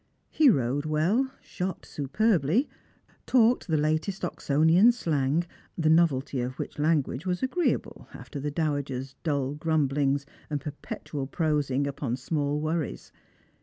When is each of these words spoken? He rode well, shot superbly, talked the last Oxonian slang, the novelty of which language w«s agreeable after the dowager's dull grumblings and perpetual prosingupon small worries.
He 0.31 0.49
rode 0.49 0.87
well, 0.87 1.31
shot 1.43 1.85
superbly, 1.85 2.67
talked 3.27 3.67
the 3.67 3.77
last 3.77 4.23
Oxonian 4.23 4.91
slang, 4.91 5.43
the 5.77 5.91
novelty 5.91 6.41
of 6.41 6.57
which 6.57 6.79
language 6.79 7.21
w«s 7.25 7.43
agreeable 7.43 8.07
after 8.11 8.39
the 8.39 8.49
dowager's 8.49 9.13
dull 9.21 9.53
grumblings 9.53 10.25
and 10.49 10.59
perpetual 10.59 11.27
prosingupon 11.27 12.17
small 12.17 12.59
worries. 12.59 13.11